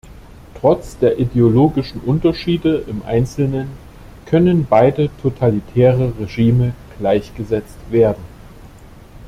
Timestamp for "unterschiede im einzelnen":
2.01-3.67